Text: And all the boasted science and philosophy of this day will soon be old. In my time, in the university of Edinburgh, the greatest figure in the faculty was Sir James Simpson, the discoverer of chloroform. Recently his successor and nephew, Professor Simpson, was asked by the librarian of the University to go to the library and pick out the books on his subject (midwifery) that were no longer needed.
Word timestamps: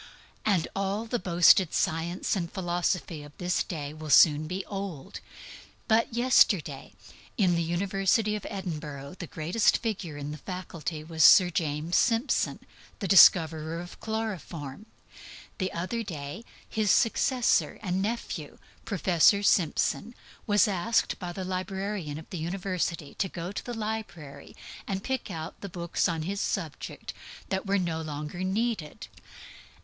And 0.45 0.67
all 0.75 1.05
the 1.05 1.19
boasted 1.19 1.75
science 1.75 2.35
and 2.35 2.51
philosophy 2.51 3.21
of 3.21 3.37
this 3.37 3.63
day 3.63 3.93
will 3.93 4.09
soon 4.09 4.47
be 4.47 4.65
old. 4.65 5.17
In 5.17 5.21
my 5.87 6.29
time, 6.31 6.91
in 7.37 7.53
the 7.53 7.61
university 7.61 8.35
of 8.35 8.47
Edinburgh, 8.49 9.17
the 9.19 9.27
greatest 9.27 9.77
figure 9.77 10.17
in 10.17 10.31
the 10.31 10.39
faculty 10.39 11.03
was 11.03 11.23
Sir 11.23 11.51
James 11.51 11.97
Simpson, 11.97 12.61
the 12.97 13.07
discoverer 13.07 13.79
of 13.79 13.99
chloroform. 13.99 14.87
Recently 15.59 16.47
his 16.67 16.89
successor 16.89 17.77
and 17.83 18.01
nephew, 18.01 18.57
Professor 18.85 19.43
Simpson, 19.43 20.15
was 20.47 20.67
asked 20.67 21.19
by 21.19 21.31
the 21.31 21.45
librarian 21.45 22.17
of 22.17 22.27
the 22.31 22.39
University 22.39 23.13
to 23.19 23.29
go 23.29 23.51
to 23.51 23.63
the 23.63 23.75
library 23.77 24.55
and 24.87 25.03
pick 25.03 25.29
out 25.29 25.61
the 25.61 25.69
books 25.69 26.09
on 26.09 26.23
his 26.23 26.41
subject 26.41 27.13
(midwifery) 27.13 27.45
that 27.49 27.65
were 27.67 27.77
no 27.77 28.01
longer 28.01 28.43
needed. 28.43 29.07